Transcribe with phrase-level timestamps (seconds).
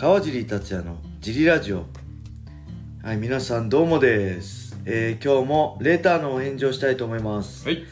[0.00, 1.84] 川尻達也のジリラジオ。
[3.02, 7.84] はい皆さんどうもです、えー今日もレターのお返事をしたいと思います、はい、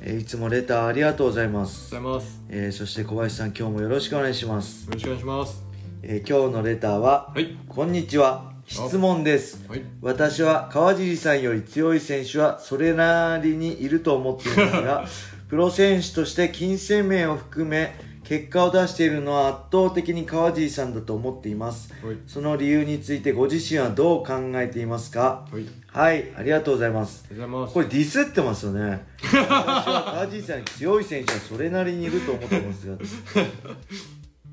[0.00, 2.40] えーいつもレターありがとうございます、ございます。
[2.50, 5.64] えーそして小林さん今日もよろしくお願いします、よろしくお願いします。
[6.04, 8.52] えー今日のレターは、はい、こんにちは。
[8.68, 9.68] 質問です。
[9.68, 15.04] はい、私は川尻さんより強い選手はそれなりにいると思っていますが
[15.50, 21.94] プロ選手として金銭面を含め結果を出しているのは圧倒的に川尻さんだと思っています。
[22.04, 25.46] はい、その理由についてご自身はどう考えていますか？
[25.52, 27.24] はい、はいありがとうございます。
[27.28, 27.34] こ
[27.80, 29.06] れディスってますよね。
[29.22, 32.96] 私は川尻さんに強い選手はそれなりにいると思ってますが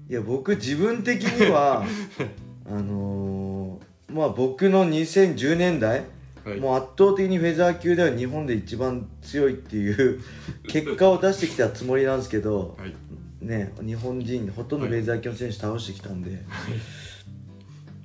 [0.08, 1.84] いや僕自分的には
[2.70, 6.04] あのーまあ僕の2010年代
[6.46, 10.20] はい、もう圧倒的にフェザー級では日本で一番強いっていう
[10.68, 12.94] 結果を出してきたつもりなんですけど、はい、
[13.44, 16.40] ね、日本人ほとんどフェザー級の選手倒してきたんで、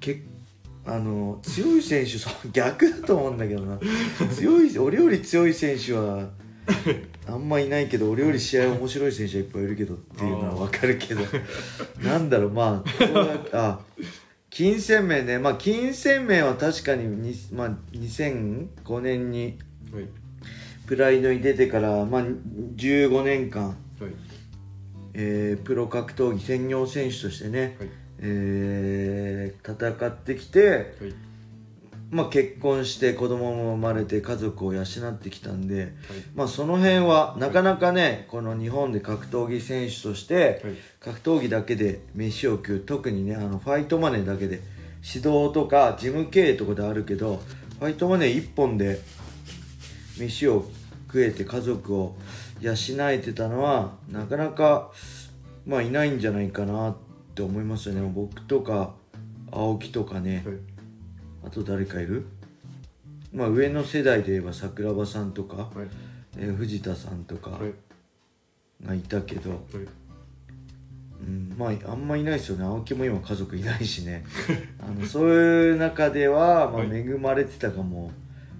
[0.00, 0.22] け
[0.84, 2.12] あの強い選手
[2.50, 3.78] 逆だと思うんだけどな。
[4.34, 6.30] 強い俺より強い選手は
[7.26, 11.22] あんまいないけど俺より試合面白い選手はいっぱいいるけどっていうのは分かるけど。
[12.02, 13.80] なんだろうまあこあ
[14.50, 15.38] 金銭面ね。
[15.38, 19.58] まあ金銭面は確かにに、まあ、2005年に
[19.92, 20.04] はい、
[20.86, 22.22] プライドに出てから、まあ、
[22.76, 23.76] 15年間はい、
[25.20, 27.88] えープロ格闘技専業選手としてね、はい、
[28.20, 30.86] えー戦ってきて、はい、
[32.10, 35.92] まあ、結婚して子供も生まれて家族を養ってきたんで、
[36.36, 44.60] まあ、その辺はなかなかねこの日本で格闘技選手としてはい、格闘技だけで飯を食う特にねあのファイトマネーだけで
[45.02, 47.42] 指導とか事務経営とかであるけど
[47.80, 49.00] ファイトマネー1本で
[50.16, 50.64] 飯を
[51.08, 52.14] 食えて家族を
[52.60, 52.74] 養
[53.10, 54.90] えてたのはなかなか
[55.66, 56.96] まあいないんじゃないかなっ
[57.34, 58.12] て思いますよね。
[58.14, 58.94] 僕とか
[59.50, 60.56] 青木とかね、はい、
[61.46, 62.26] あと誰かいる？
[63.32, 65.68] まあ上の世代で言えば桜庭さんとか、はい、
[66.38, 67.72] えー藤田さんとかはい、
[68.84, 69.60] がいたけど、はい、
[71.20, 72.64] うん、まああんまいないですよね。
[72.64, 74.24] 青木も今家族いないしね。
[74.80, 76.88] あのそういう中では、まあ、はい。
[76.90, 78.10] 恵まれてたかも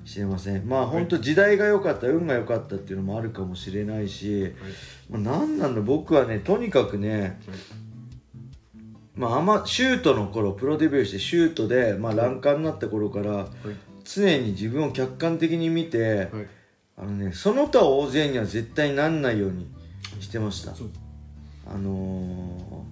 [0.08, 0.66] しれません。
[0.66, 4.54] まあ本当時代が良かった運が良かったっていうのもあるかもしれないし、
[5.10, 7.38] まあ、何なんだ僕はねとにかくね
[9.14, 13.48] まあ、あんまシュートの頃プロデビューしてシュートで、まあ、欄干になった頃からはい、
[14.04, 16.28] 常に自分を客観的に見て、はい、
[16.97, 19.68] あのねその他大勢には絶対なんないように
[20.20, 20.72] してました。
[21.66, 22.84] あの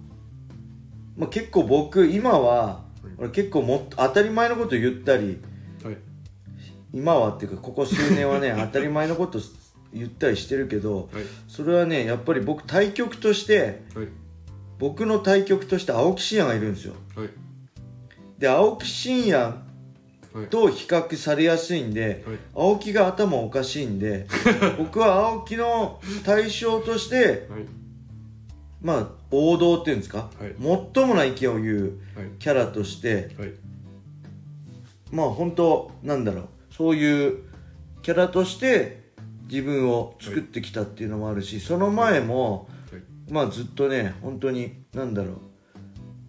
[1.17, 2.83] ーまあ、結構僕今は
[3.17, 5.41] 俺結構も当たり前のこと言ったり
[5.83, 5.97] はい、
[6.97, 9.39] 今はっていうかここ数年はね 当たり前のこと
[9.93, 14.07] 言ったりしてるけどはい、それはねやっぱり僕対局としてはい、
[14.79, 16.93] 僕の対局として青木真也がいるんですよ。
[17.15, 17.29] はい、
[18.39, 19.55] で青木真也
[20.33, 24.27] はい、と比較されやすいんではい、青木が頭おかしいんで
[24.77, 27.65] 僕は青木の対象としてはい、
[28.81, 30.53] まあ王道っていうんですか、はい。
[30.59, 31.81] もっともな意見を言う
[32.15, 33.53] はい、キャラとしてはい、
[35.11, 37.39] まあ本当なんだろうそういう
[38.03, 39.07] キャラとして
[39.49, 43.01] 自分を作ってきたっていうのもあるしその前もはい、
[43.31, 45.35] まあずっとね本当になんだろう。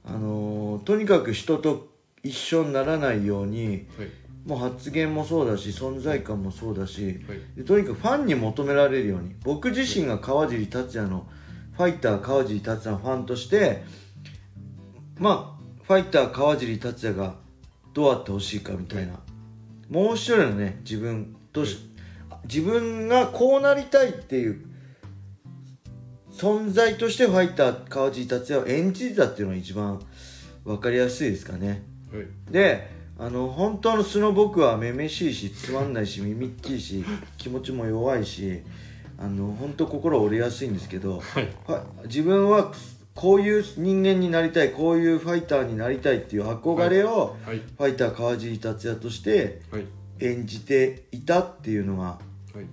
[0.05, 1.89] あのーとにかく人と
[2.23, 7.21] 一緒にならないようにはい、もう発言もそうだし存在感もそうだし
[7.67, 9.35] とにかくファンに求められるように。
[9.45, 11.27] 僕自身が川尻達也の
[11.77, 13.85] ファイター川尻達也のファンとして
[15.19, 17.35] まあファイター川尻達也が
[17.93, 19.21] どうあってほしいかみたいな
[19.89, 21.79] もう一人のね自分とし、
[22.45, 24.67] 自分がこうなりたいっていう
[26.31, 30.01] 存在としてファイター川尻達也を演じてたっていうのが一番
[30.65, 31.83] 分かりやすいですかね。
[32.13, 37.05] はい、であの本当の素の僕はめめしいしつまんないし耳っきいし
[37.37, 38.63] 気持ちも弱いし
[39.19, 42.73] あの本当心折れやすいんですけどはい、は自分は
[43.19, 49.87] こういう人間になりたいこういうファイターになりたいっていう憧れをはい、ファイター川尻達也としてはい、
[50.21, 52.19] 演じていたっていうのがは
[52.61, 52.67] い、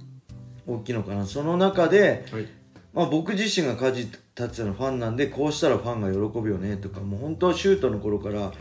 [0.68, 1.26] 大きいのかな。
[1.26, 2.48] その中で、はい、
[2.94, 8.54] まあ、僕自身が川尻達也のファンなんでこうしたらファンが喜ぶよねとかもう本当シュートの頃からはい、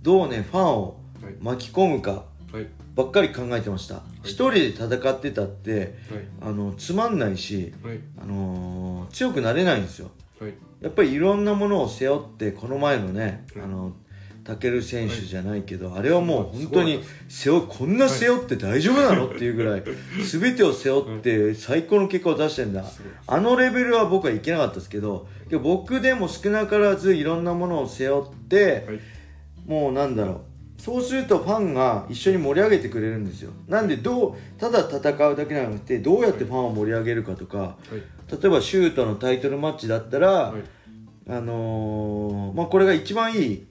[0.00, 4.00] どうねファンをはい、巻き込むかはい、ばっかり考えてました。
[4.22, 5.92] 一、人で戦ってたってはい、
[6.40, 13.64] あのつまんないし、はい、あのー強くなれないんですよはい、やっぱりいろんなものを背負ってこの前のね、はい。
[13.64, 13.92] あの
[14.44, 19.82] タケル選手じゃないけど、あれはもう本当に背負こんな背負って大丈夫なのっていうぐらい
[20.24, 22.84] 全てを背負って最高の結果を出してんだ。
[23.26, 25.26] あのレベルは僕はいけなかったですけど
[25.62, 29.00] 僕でも少なからずいろんなものを背負って、はい。
[29.66, 30.40] もうなんだろう。
[30.80, 33.50] そうするとファンが一緒に盛り上げてくれるんですよ。
[33.66, 34.98] なんでどうただ戦
[35.28, 40.62] うだけじゃなくてどうやってファンを盛り上げるかとか、はい例えばシュートのタイトルマッチだったら、はい。
[41.28, 43.66] あのーまあ、これが一番いい、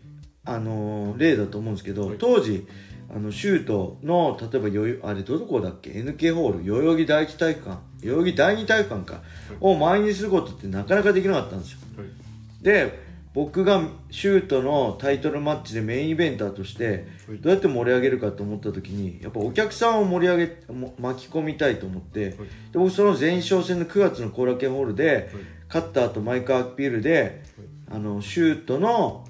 [0.46, 2.18] あのー例だと思うんですけど、はい。
[2.18, 2.68] 当時
[3.14, 7.82] あのシュートの例えばよあれどこだっけ？NK ホール代々木第一体育館。
[8.02, 9.22] 代々木第二体育館か、
[9.62, 11.80] を前にすることってなかなかできなかったんですよ。
[11.98, 12.64] はい。
[12.64, 13.05] で
[13.36, 17.38] 僕がシュートのタイトルマッチでメインイベンターとしてはい。
[17.40, 22.38] どうやって盛り上げるかと思った時にやっぱお客さんを盛り上げも巻き込みたいと思って、で
[22.74, 25.30] 僕その前哨戦の9月の後楽園ホールで、
[25.68, 27.44] 勝った後マイクアピールで、
[27.92, 29.28] あのシュートの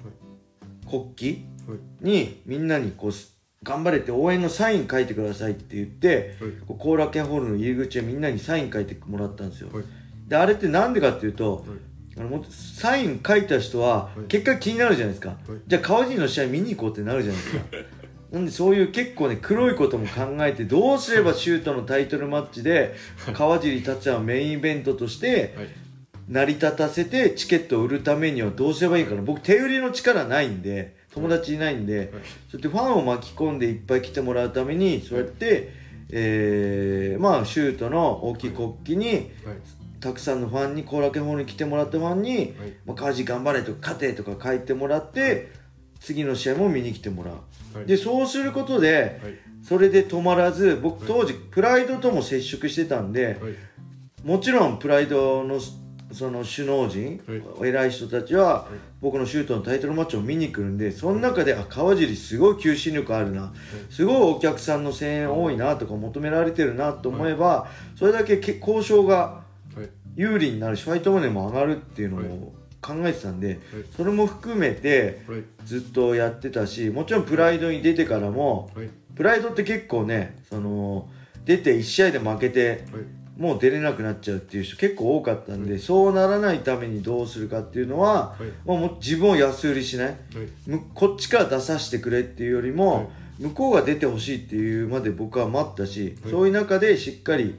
[0.88, 1.80] 国旗はい。
[2.00, 3.10] にみんなにこう
[3.64, 6.36] 頑張れって応援のサイン書いてくださいって言って、
[6.68, 9.84] 後楽園ホールの入り口でみんなにサイン書いてもらったんですよ、はい。
[10.28, 11.66] であれってなんでかっていうと
[12.50, 14.26] サイン書いた人ははい。
[14.28, 15.36] 結果気になるじゃないですか、
[15.66, 17.64] じゃあ川尻の試合見に行こうってなるじゃないですか。
[18.32, 22.94] なんでそういう結構ね黒いことも考えてどうすればシュートのタイトルマッチで
[23.32, 25.68] 川尻達也をメインイベントとしてはい。
[26.28, 29.22] 成り立たせてチケットを売るためにはどうすればいいかな。
[29.22, 32.20] 僕手売りの力ないんで友達いないんで、そう
[32.54, 35.72] やってファンを巻き込んでいっぱい来てもらうためにそうやって、
[36.10, 39.24] えーまあシュートの大きい国旗にはい
[40.00, 42.48] たくさんのファンに後楽園ホールに来てもらったファンにはい
[42.86, 45.50] 「まあ、川地頑張れ」とか「勝て」とか書いてもらって
[46.00, 47.86] 次の試合も見に来てもらう、はい。
[47.86, 49.34] でそうすることではい。
[49.62, 53.36] それで止まらず僕当時プライドとも接触してたんではい。
[54.24, 55.60] もちろんプライドの
[56.12, 57.20] その首脳陣、
[57.62, 58.68] 偉い人たちは
[59.00, 63.52] 僕のシュートのタイトルマッチを見に来るんでその中であ川尻すごい求心力あるな。
[63.90, 69.45] すごいお客さんの声援多いなとか求められてるなと思えばそれだけけ交渉がはい
[70.16, 73.60] 有利になるしファイトマネーも上がるっていうのを考えてたんで
[73.96, 75.42] それも含めてはい。
[75.64, 78.90] ずっとやってたしもちろんプライドに出てからもはい。
[79.14, 81.08] プライドって結構ねその
[81.44, 83.02] 出て1試合で負けてはい。
[83.36, 88.68] もう出れなくなっちゃうっていう人結構多かったんでそうならないためにどうするかっていうのははい。
[88.68, 90.16] もう自分を安売りしない。
[90.94, 93.06] こっちから出させてくれっていうよりも、はい。
[93.38, 96.30] 向こうが出てほしいっていうまで僕は待ったし、はい。
[96.30, 97.54] そういう中でしっかり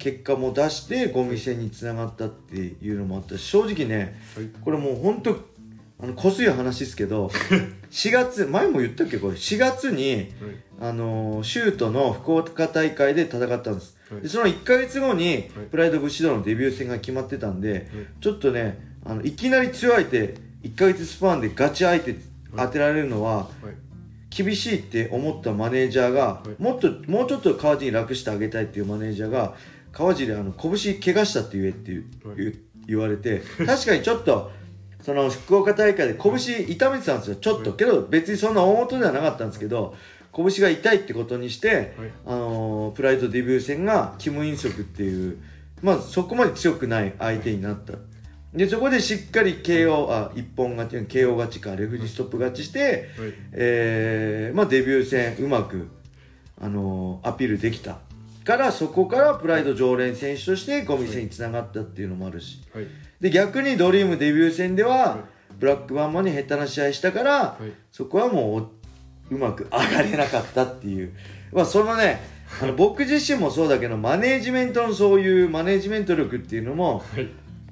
[0.00, 4.46] 結果も出してゴミ戦につながったっていうのもあったし正直ねはい。
[4.64, 5.36] これもう本当
[6.02, 7.30] あのこすい話ですけど
[7.92, 10.28] 4月前も言ったっけこれ？4月にはい。
[10.80, 14.22] あのーシュートの福岡大会で戦ったんです、はい。
[14.22, 17.90] でその1ヶ月後に、プライド武士道のデビュー戦が決まってたんで、
[18.22, 22.16] ちょっとねあのいきなり強い相手1ヶ月スパンでガチ相手
[22.56, 23.44] 当てられるのははい。
[24.34, 26.62] 厳しいって思ったマネージャーが、い。
[26.62, 29.54] もっともうちょっと川尻楽してあげたいっていうマネージャーが
[29.92, 32.02] 川尻あの拳怪我したって言えって
[32.86, 34.50] 言われて確かにちょっと
[35.02, 36.34] その福岡大会で拳
[36.68, 37.36] 痛めてたんですよ。
[37.36, 39.94] ちょっと、はいけど別にそんな大元ではなかったんですけど
[40.34, 41.88] 拳が痛いってことにして、はい。
[42.26, 45.38] あのープライドデビュー戦がキム・インソクっていう
[45.82, 47.94] まあそこまで強くない相手になった。
[48.52, 52.80] でそこでしっかり KO あ一本勝ち KO 勝ちかレフリーストップ勝ちして、
[53.18, 53.32] はい。
[53.52, 55.88] えーまあ、デビュー戦うまく、
[56.60, 58.00] あのーアピールできた
[58.44, 62.60] からそこからプライド常連選手としてゴミ戦につながったっていうのもあるし。
[62.74, 62.86] はい。
[63.20, 65.18] で逆にドリームデビュー戦では、はい。
[65.58, 67.72] ブラックバンマンに下手な試合したから、はい。
[67.92, 71.12] そこはもううまく上がれなかったっていう、
[71.52, 72.20] まあ、そのね
[72.62, 77.28] あの僕自身もそうだけどマネージメントのそういうマネージメント力っていうのもはい。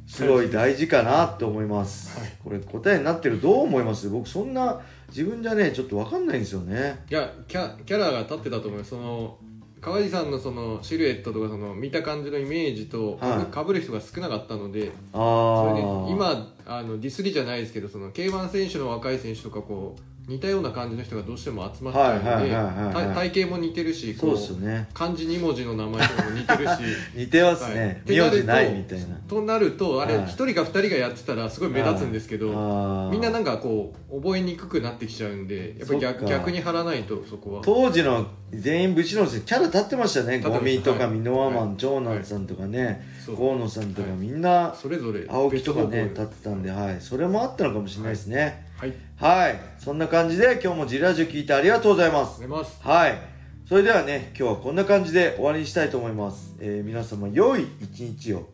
[0.07, 2.33] すごい大事かなと思います、はい。
[2.43, 4.09] これ答えになってるどう思います？
[4.09, 7.05] 僕そんな自分じゃねちょっと分かんないんですよね。
[7.11, 9.37] いやキャキャラが立ってたと思いますその
[9.81, 13.53] 川地さんのそのシルエットとかその見た感じのイメージとはい。
[13.53, 26.71] かぶる人が少なかったので、あそれであ今あのディスりじゃないですけどその K1 選手の若い選手とかこう似たような感じの人がどうしても集まっちゃうので体型も似てるしそうこっすよね漢字2文字の名前とかも似てるし。
[27.17, 27.75] 似てますはい。
[27.75, 29.07] ね名字ないみたいな。
[29.27, 30.25] となるとあれはい。
[30.27, 37.63] 1人か2人がやってたらすごい目立つんですけどみんななんかこう覚えにくくなってきちゃうんでやっぱり逆逆に貼らないとそこは。
[37.65, 40.41] 当時の全員武士のキャラ立ってましたね。
[40.41, 41.19] ゴミとかはい。
[41.19, 41.77] 箕輪マンはい。
[41.79, 43.17] 長男さんとかね。
[43.35, 44.19] 河野さんとかはい。
[44.19, 46.97] みんなそれぞれ青木とかね立ってたんではい。
[47.01, 48.67] それもあったのかもしれないですね。
[48.77, 48.95] はい。
[49.17, 52.47] はいそんな感じで今日もジラジュ聞いてありがとうございます。
[52.47, 52.79] ます。
[52.83, 53.19] はい。
[53.67, 58.51] それではね今日はこんな感じで終わりにしたいと思います、えー皆様良い一日を。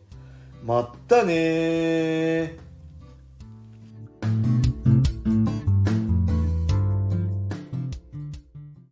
[0.63, 2.57] まったねー